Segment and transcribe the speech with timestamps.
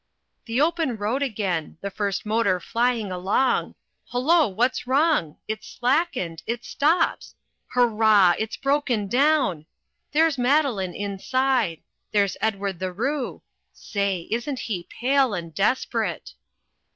[0.45, 3.75] The open road again the first motor flying along!
[4.11, 5.37] Hullo, what's wrong?
[5.47, 7.35] It's slackened, it stops
[7.75, 8.35] hoorah!
[8.39, 9.67] it's broken down
[10.11, 11.83] there's Madeline inside
[12.13, 13.43] there's Edward the Roo!
[13.73, 14.27] Say!
[14.31, 16.33] isn't he pale and desperate!